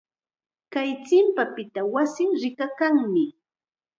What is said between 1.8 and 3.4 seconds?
wasii rikakanmi.